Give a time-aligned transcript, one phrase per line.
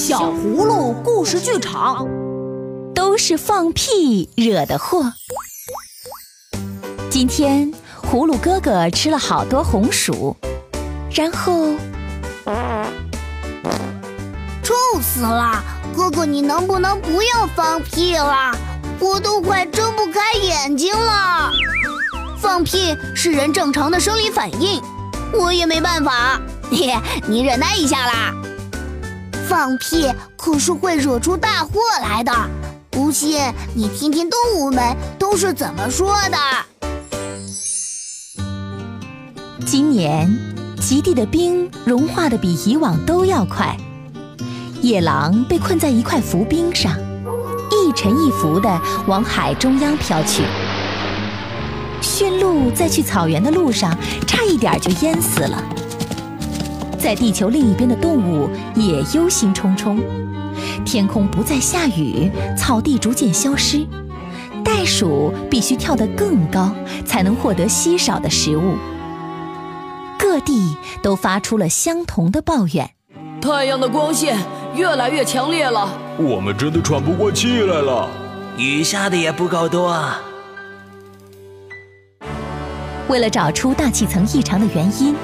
[0.00, 2.08] 小葫芦故事剧场，
[2.94, 5.12] 都是放屁惹的祸。
[7.10, 7.70] 今天
[8.10, 10.34] 葫芦哥哥吃了好多红薯，
[11.14, 11.74] 然后
[14.62, 15.62] 臭死了！
[15.94, 18.56] 哥哥，你能不能不要放屁了？
[19.00, 21.50] 我都快睁不开眼睛了。
[22.38, 24.82] 放屁是人正常的生理反应，
[25.34, 26.40] 我也没办法。
[26.70, 26.98] 嘿，
[27.28, 28.34] 你忍耐一下啦。
[29.50, 32.32] 放屁可是会惹出大祸来的，
[32.88, 33.36] 不信
[33.74, 36.38] 你听听动物们都是怎么说的。
[39.66, 40.32] 今年
[40.80, 43.76] 极地的冰融化的比以往都要快，
[44.82, 46.96] 野狼被困在一块浮冰上，
[47.72, 50.44] 一沉一浮的往海中央飘去。
[52.00, 55.60] 驯鹿在去草原的路上，差一点就淹死了。
[57.00, 59.98] 在地球另一边的动物也忧心忡忡，
[60.84, 63.86] 天空不再下雨，草地逐渐消失，
[64.62, 66.70] 袋鼠必须跳得更高，
[67.06, 68.76] 才能获得稀少的食物。
[70.18, 72.90] 各地都发出了相同的抱怨：
[73.40, 74.38] 太阳的光线
[74.76, 75.88] 越来越强烈了，
[76.18, 78.10] 我们真的喘不过气来了，
[78.58, 80.20] 雨下的也不够多啊。
[83.08, 85.16] 为了找出大气层异常的原因。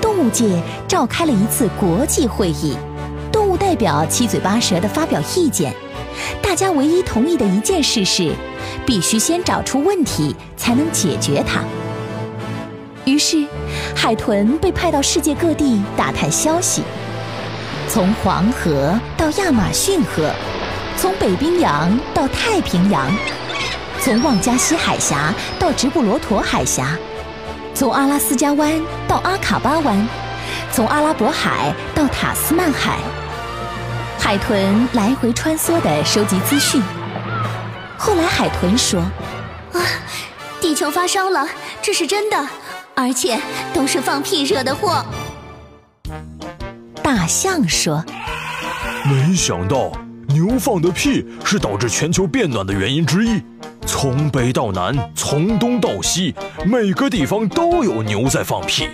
[0.00, 2.76] 动物界召开了一次国际会议，
[3.30, 5.74] 动物代表七嘴八舌地发表意见。
[6.42, 8.32] 大家唯一同意的一件事是，
[8.84, 11.62] 必须先找出问题，才能解决它。
[13.04, 13.46] 于是，
[13.94, 16.82] 海豚被派到世界各地打探消息，
[17.88, 20.30] 从黄河到亚马逊河，
[20.96, 23.10] 从北冰洋到太平洋，
[24.00, 26.96] 从旺加西海峡到直布罗陀海峡。
[27.80, 28.78] 从阿拉斯加湾
[29.08, 30.06] 到阿卡巴湾，
[30.70, 32.98] 从阿拉伯海到塔斯曼海，
[34.18, 36.82] 海豚来回穿梭地收集资讯。
[37.96, 39.00] 后来海豚说
[39.72, 39.80] ：“啊，
[40.60, 41.48] 地球发烧了，
[41.80, 42.46] 这是真的，
[42.94, 43.40] 而且
[43.72, 45.02] 都是放屁惹的祸。”
[47.02, 48.04] 大象说
[49.08, 49.90] ：“没想到
[50.28, 53.42] 牛放的屁是导致全球变暖的原因之一。”
[53.86, 58.88] 从北到南，从东到西，每个地方都有牛在放屁。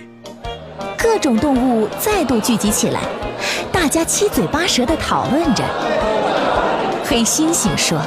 [0.97, 3.01] 各种动物再度聚集起来，
[3.71, 5.63] 大家七嘴八舌地讨论着。
[7.05, 8.01] 黑猩猩说：“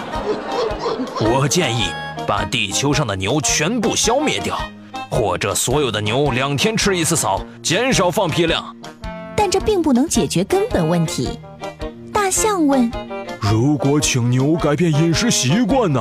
[1.20, 1.84] 我建议
[2.26, 4.58] 把地球上的牛全部消灭掉，
[5.10, 8.76] 或者所有的牛两天吃一次草，减少放屁量。”
[9.36, 11.38] 但这并不能解决根本问题。
[12.12, 12.90] 大象问
[13.40, 16.00] ：“如果请牛改变饮食习惯呢？”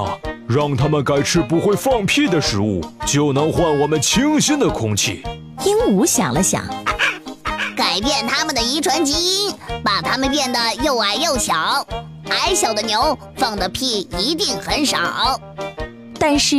[0.51, 5.21] 让他们改吃不会放屁的食物，就能换我们清新的空气。
[5.63, 6.65] 鹦鹉想了想，
[7.77, 11.85] 改变他们的遗传基因，把它们变得又矮又小。
[12.29, 15.39] 矮小的牛放的屁一定很少。
[16.17, 16.55] 但是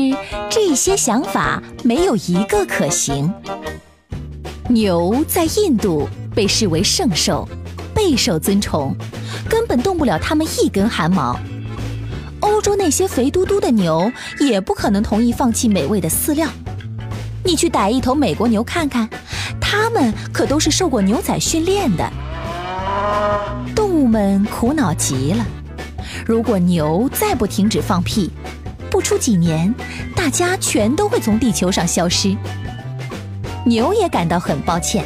[0.48, 3.34] 这些想法没有一个可行。
[4.68, 7.44] 牛在印度被视为圣兽，
[7.92, 8.94] 备受尊崇，
[9.48, 11.36] 根本动不了它们一根汗毛。
[12.60, 16.46] 欧洲那些肥嘟嘟的牛也不可能同意放弃美味的饲料。
[17.42, 19.08] 你去逮一头美国牛看看，
[19.58, 22.06] 它们可都是受过牛仔训练的。
[23.74, 25.46] 动物们苦恼极了。
[26.26, 28.30] 如果牛再不停止放屁，
[28.90, 29.74] 不出几年，
[30.14, 32.36] 大家全都会从地球上消失。
[33.64, 35.02] 牛也感到很抱歉。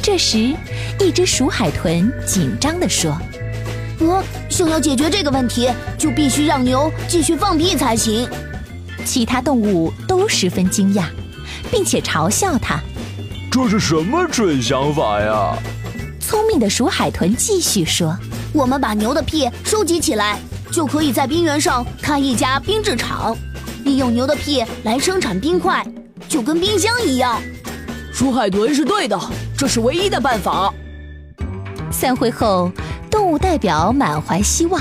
[0.00, 0.56] 这时，
[0.98, 3.14] 一只鼠海豚紧张地说。
[4.00, 8.28] 我想要解决这个问题，就必须让牛继续放屁才行。
[9.04, 11.04] 其他动物都十分惊讶，
[11.70, 12.78] 并且嘲笑他
[13.50, 15.56] ：“这是什么蠢想法呀？”
[16.20, 18.16] 聪明的鼠海豚继续说
[18.52, 20.38] ：“我们把牛的屁收集起来，
[20.70, 23.36] 就可以在冰原上开一家冰制厂，
[23.84, 25.84] 利用牛的屁来生产冰块，
[26.28, 27.40] 就跟冰箱一样。”
[28.12, 29.18] 鼠海豚是对的，
[29.56, 30.72] 这是唯一的办法。
[31.90, 32.70] 散会后。
[33.10, 34.80] 动物代表满怀希望，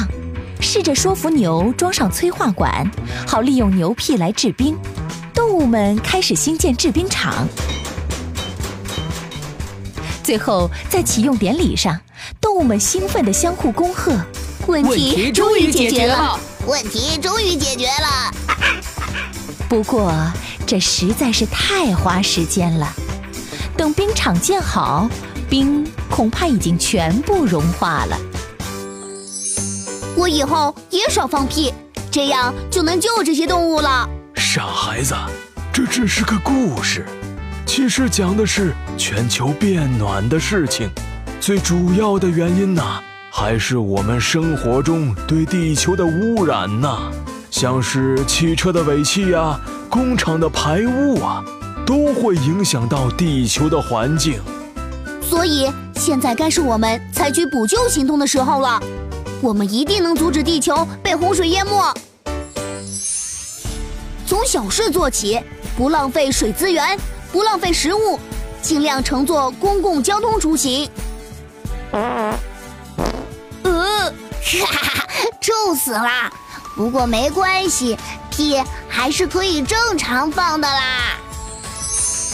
[0.59, 2.89] 试着说服牛装上催化管，
[3.27, 4.77] 好利用牛屁来制冰。
[5.33, 7.47] 动物们开始兴建制冰厂。
[10.24, 12.00] 最后，在启用典礼上，
[12.41, 14.13] 动物们兴奋地相互恭贺
[14.68, 16.39] ：“问题终于解决了！
[16.68, 18.33] 问题终于解决了！”
[19.69, 20.13] 不过，
[20.65, 22.94] 这实在是太花时间了。
[23.77, 25.09] 等冰场建好。
[25.50, 28.18] 冰恐怕已经全部融化了。
[30.16, 31.74] 我以后也少放屁，
[32.12, 34.10] 这样就能救这些动物了。
[34.36, 35.16] 傻孩子，
[35.72, 37.06] 这只是个故事，
[37.66, 40.90] 其实讲的是全球变暖的事情。
[41.40, 42.84] 最主要的原因呢，
[43.32, 46.90] 还是我们生活中对地球的污染呢？
[47.50, 49.60] 像是汽车的尾气呀、
[49.90, 51.44] 工厂的排污啊，
[51.86, 54.42] 都会影响到地球的环境。
[55.29, 58.79] 所以现在该是我们采取补救行动的时候了。
[59.41, 61.94] 我们一定能阻止地球被洪水淹没。
[64.25, 65.41] 从小事做起，
[65.77, 66.97] 不浪费水资源，
[67.31, 68.19] 不浪费食物，
[68.62, 70.89] 尽量乘坐公共交通出行。
[71.91, 72.31] 呃，
[73.63, 75.07] 哈哈，
[75.39, 76.31] 臭死啦！
[76.75, 77.97] 不过没关系，
[78.31, 81.18] 屁还是可以正常放的啦。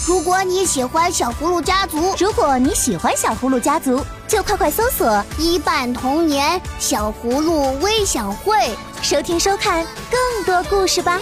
[0.05, 11.21] 如果你喜欢小葫芦家族，如果你喜欢小葫芦家族，就快快搜索“一半童年小葫芦微小会”，收听收看更多故事吧。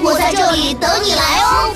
[0.00, 1.74] 我在这里等你来哦。